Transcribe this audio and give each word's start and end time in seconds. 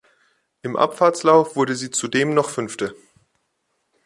Im 0.63 0.77
Abfahrtslauf 0.77 1.55
wurde 1.55 1.75
sie 1.75 1.91
zudem 1.91 2.33
noch 2.33 2.49
Fünfte. 2.49 2.95